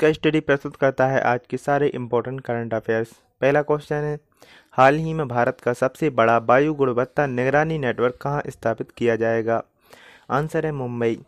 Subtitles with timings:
[0.00, 4.18] इसका स्टडी प्रस्तुत करता है आज के सारे इम्पोर्टेंट करंट अफेयर्स पहला क्वेश्चन है,
[4.72, 9.62] हाल ही में भारत का सबसे बड़ा वायु गुणवत्ता निगरानी नेटवर्क कहाँ स्थापित किया जाएगा?
[10.30, 11.18] आंसर है मुंबई।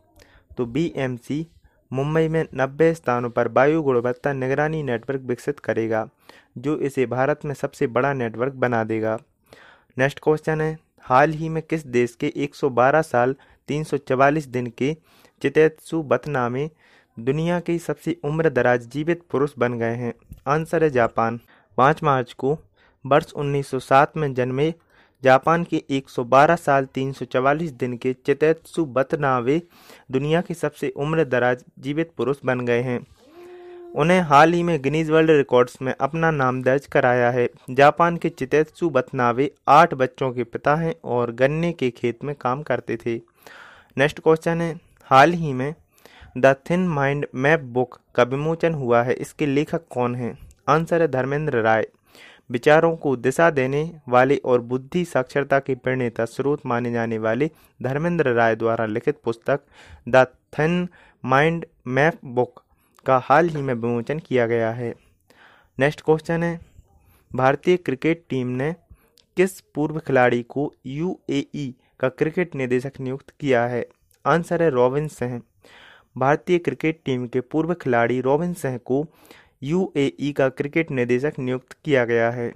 [0.56, 1.46] तो बीएमसी
[1.92, 6.06] मुंबई में 90 स्थानों पर वायु गुणवत्ता निगरानी नेटवर्क विकसित करेगा,
[6.58, 9.18] जो इसे भारत में सबसे बड़ा नेटवर्क बना देगा।
[9.96, 13.34] नेक्स्ट क्वेश्चन है, हाल ही में किस देश के 112 साल
[13.68, 14.96] 344 दिन के
[15.42, 16.68] चितेत्सु बतना में
[17.18, 20.12] दुनिया के सबसे उम्र दराज जीवित पुरुष बन गए हैं।
[20.46, 21.40] आंसर है जापान।
[21.78, 22.58] पाँच मार्च को
[23.04, 24.72] वर्ष 1907 में जन्मे
[25.22, 29.60] जापान के 112 साल 344 दिन के चितेत्सु बतनावे
[30.10, 33.00] दुनिया के सबसे उम्र दराज जीवित पुरुष बन गए हैं।
[33.96, 38.28] उन्हें हाल ही में गिनीज वर्ल्ड रिकॉर्ड्स में अपना नाम दर्ज कराया है। जापान के
[38.28, 43.16] चितेत्सु बतनावे आठ बच्चों के पिता हैं और गन्ने के खेत में काम करते थे।
[43.96, 45.74] नेक्स्ट क्वेश्चन है, हाल ही में
[46.38, 50.36] the thin mind map book का विमोचन हुआ है, इसके लेखक कौन हैं?
[50.68, 51.86] आंसर है धर्मेंद्र राय।
[52.50, 57.50] विचारों को दिशा देने वाले और बुद्धि साक्षरता के प्रणेता स्रोत माने जाने वाले
[57.80, 59.60] धर्मेंद्र राय द्वारा लिखित पुस्तक
[60.08, 60.26] the
[60.58, 60.88] thin
[61.24, 62.62] mind map book
[63.06, 64.94] का हाल ही में विमोचन किया गया है।
[65.78, 66.58] नेक्स्ट क्वेश्चन है,
[67.30, 68.74] भारतीय क्रिकेट टीम ने
[69.36, 73.86] किस पूर्व खिलाड़ी को यूएई का क्रिकेट निदेशक नियुक्त किया है?
[74.24, 75.40] आंसर है रॉबिन सिंह
[76.20, 79.04] भारतीय क्रिकेट टीम के पूर्व खिलाड़ी रॉबिन सिंह को
[79.62, 82.52] यूएई का क्रिकेट निदेशक नियुक्त किया गया है।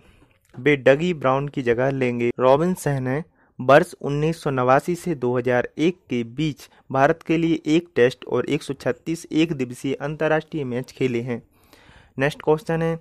[0.55, 3.23] वे डगी ब्राउन की जगह लेंगे। रॉबिन सिंह ने
[3.61, 9.27] वर्ष उन्नीस सौ नवासी से 2001 के बीच भारत के लिए एक टेस्ट और 136
[9.33, 11.43] एक दिवसीय अंतर्राष्ट्रीय मैच खेले हैं।
[12.19, 12.99] नेक्स्ट क्वेश्चन है,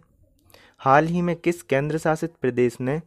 [0.78, 3.02] हाल ही में किस केंद्र शासित प्रदेश ने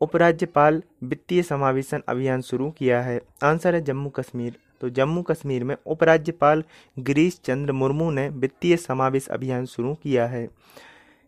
[0.00, 3.20] उपराज्यपाल वित्तीय समावेशन अभियान शुरू किया है?
[3.44, 6.62] आंसर है जम्मू कश्मीर। तो जम्मू कश्मीर में उपराज्यपाल
[6.96, 10.48] गिरीश चंद्र मुर्मू ने वित्तीय समावेश अभियान शुरू किया है।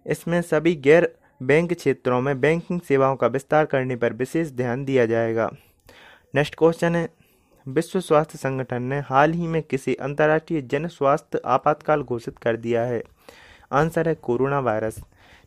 [0.06, 1.08] इसमें सभी गैर
[1.40, 5.50] बैंक क्षेत्रों में बैंकिंग सेवाओं का विस्तार करने पर विशेष ध्यान दिया जाएगा।
[6.34, 7.08] नेक्स्ट क्वेश्चन है,
[7.66, 12.82] विश्व स्वास्थ्य संगठन ने हाल ही में किसी अंतर्राष्ट्रीय जन स्वास्थ्य आपातकाल घोषित कर दिया
[12.84, 13.02] है।
[13.72, 15.02] आंसर है कोरोना वायरस।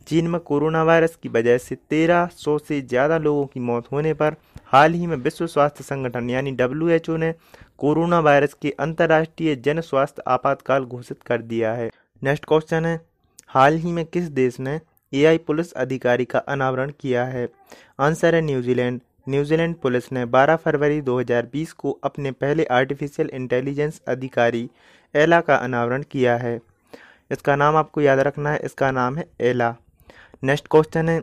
[0.06, 4.12] चीन में कोरोना वायरस की वजह से तेरह सौ से ज़्यादा लोगों की मौत होने
[4.14, 4.36] पर
[4.66, 7.32] हाल ही में विश्व स्वास्थ्य संगठन यानी डब्ल्यूएचओ ने
[7.78, 11.90] कोरोना वायरस के अंतर्राष्ट्रीय जन स्वास्थ्य आपातकाल घोषित कर दिया है।
[12.22, 13.00] नेक्स्ट क्वेश्चन है,
[13.48, 14.80] हाल ही में किस देश ने
[15.12, 17.48] एआई पुलिस अधिकारी का अनावरण किया है?
[18.00, 24.68] आंसर है न्यूजीलैंड न्यूजीलैंड पुलिस ने 12 फरवरी 2020 को अपने पहले आर्टिफिशियल इंटेलिजेंस अधिकारी
[25.14, 26.60] एला का अनावरण किया है।
[27.30, 29.74] इसका नाम आपको याद रखना है, इसका नाम है एला
[30.42, 31.22] नेक्स्ट क्वेश्चन है,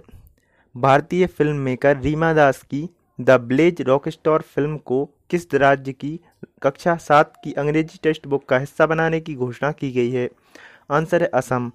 [0.75, 2.89] भारतीय फ़िल्म मेकर रीमा दास की
[3.19, 6.19] द ब्लेज रॉकस्टार फ़िल्म को किस राज्य की
[6.65, 10.29] कक्षा सात की अंग्रेज़ी टेक्स्ट बुक का हिस्सा बनाने की घोषणा की गई है।
[10.91, 11.71] आंसर है असम।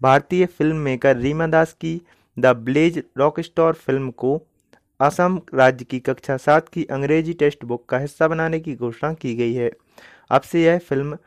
[0.00, 2.00] भारतीय फ़िल्म मेकर रीमा दास की
[2.36, 4.40] the blaze rock store film को
[5.00, 9.34] असम राज्य की कक्षा सात की अंग्रेज़ी टेक्स्ट बुक का हिस्सा बनाने की घोषणा की
[9.34, 9.70] गई है।
[10.30, 11.18] अब से यह फ़िल्म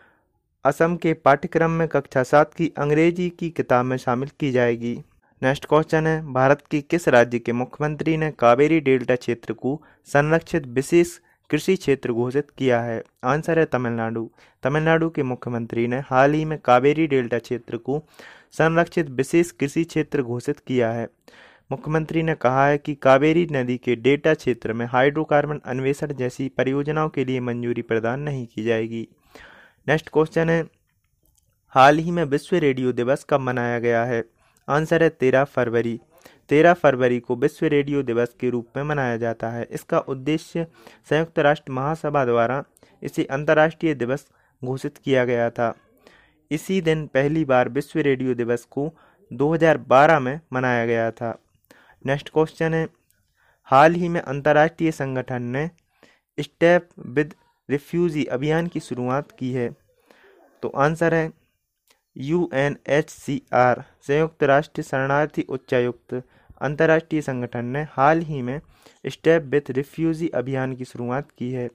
[0.66, 4.96] असम के पाठ्यक्रम में कक्षा सात की अंग्रेज़ी की किताब में शामिल की जाएगी।
[5.42, 10.68] नेक्स्ट क्वेश्चन है, भारत के किस राज्य के मुख्यमंत्री ने कावेरी डेल्टा क्षेत्र को संरक्षित
[10.68, 14.30] विशेष कृषि क्षेत्र घोषित किया है। आंसर है तमिलनाडु।
[14.64, 18.04] तमिलनाडु के मुख्यमंत्री ने हाल ही में कावेरी डेल्टा क्षेत्र को
[18.52, 21.08] संरक्षित विशेष कृषि क्षेत्र घोषित किया है।
[21.72, 27.10] मुख्यमंत्री ने कहा है कि कावेरी नदी के डेल्टा क्षेत्र में हाइड्रोकार्बन अन्वेषण जैसी परियोजनाओं
[27.10, 29.08] के लिए मंजूरी प्रदान नहीं की जाएगी।
[29.88, 30.66] नेक्स्ट क्वेश्चन है,
[31.70, 34.24] हाल ही में विश्व रेडियो दिवस कब मनाया गया है?
[34.70, 36.00] आंसर है तेरह फरवरी।
[36.50, 40.68] तेरह फरवरी को विश्व रेडियो दिवस के रूप में मनाया जाता है। इसका उद्देश्य
[41.10, 42.64] संयुक्त राष्ट्र महासभा द्वारा
[43.04, 44.28] इसे अंतर्राष्ट्रीय दिवस
[44.64, 45.74] घोषित किया गया था।
[46.52, 48.94] इसी दिन पहली बार विश्व रेडियो दिवस को
[49.34, 51.38] 2012 में मनाया गया था।
[52.06, 52.88] नेक्स्ट क्वेश्चन है,
[53.64, 55.70] हाल ही में अंतर्राष्ट्रीय संगठन ने
[56.40, 57.34] स्टेप विद
[57.70, 59.70] रिफ्यूजी अभियान की शुरुआत की है।
[60.64, 61.32] तो आंसर है,
[62.18, 66.24] U N H C R, संयुक्त राष्ट्र शरणार्थी उच्चायुक्त
[66.62, 68.62] अंतर्राष्ट्रीय संगठन ने हाल ही में
[69.06, 71.70] स्टेप विथ रिफ्यूजी अभियान की शुरुआत की है।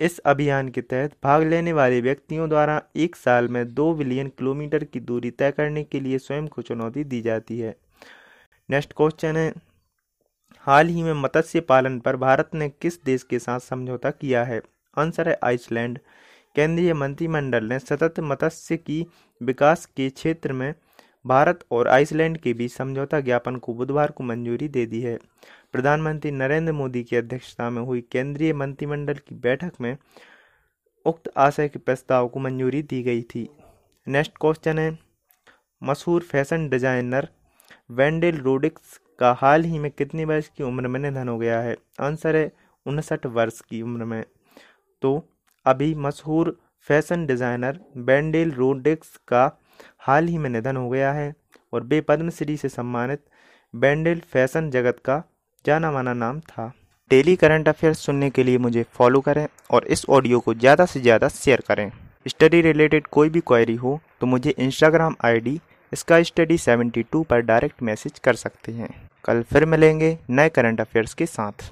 [0.00, 4.84] इस अभियान के तहत भाग लेने वाले व्यक्तियों द्वारा एक साल में दो बिलियन किलोमीटर
[4.84, 7.76] की दूरी तय करने के लिए स्वयं को चुनौती दी जाती है।
[8.70, 9.52] नेक्स्ट क्वेश्चन है,
[10.58, 14.60] हाल ही में मत्स्य पालन पर भारत ने किस देश के साथ समझौता किया है?
[14.98, 15.98] आंसर है आइसलैंड।
[16.56, 19.06] केंद्रीय मंत्रिमंडल ने सतत मत्स्य की
[19.42, 20.74] विकास के क्षेत्र में
[21.24, 25.18] भारत और आइसलैंड के बीच समझौता ज्ञापन को बुधवार को मंजूरी दे दी है।
[25.72, 29.96] प्रधानमंत्री नरेंद्र मोदी की अध्यक्षता में हुई केंद्रीय मंत्रिमंडल की बैठक में
[31.06, 33.48] उक्त आशय के प्रस्ताव को मंजूरी दी गई थी।
[34.06, 34.98] नेक्स्ट क्वेश्चन है,
[35.82, 37.28] मशहूर फ़ैशन डिज़ाइनर
[37.90, 41.76] वेंडेल रोडिक्स का हाल ही में कितनी वर्ष की उम्र में निधन हो गया है?
[42.00, 42.50] आंसर है,
[42.86, 44.24] उनसठ वर्ष की उम्र में।
[45.02, 45.22] तो
[45.66, 46.56] अभी मशहूर
[46.88, 49.46] फ़ैशन डिज़ाइनर वेंडेल रोडिक्स का
[50.02, 51.32] हाल ही में निधन हो गया है
[51.72, 53.20] और वे पद्मश्री से सम्मानित
[53.74, 55.22] बैंडल फ़ैशन जगत का
[55.64, 56.72] जाना माना नाम था।
[57.10, 61.00] डेली करंट अफेयर्स सुनने के लिए मुझे फॉलो करें और इस ऑडियो को ज़्यादा से
[61.00, 61.90] ज़्यादा शेयर करें।
[62.26, 65.58] स्टडी रिलेटेड कोई भी क्वेरी हो तो मुझे इंस्टाग्राम आईडी
[65.92, 68.90] इसका स्टडी 72 पर डायरेक्ट मैसेज कर सकते हैं।
[69.24, 71.70] कल फिर मिलेंगे नए करंट अफेयर्स के साथ।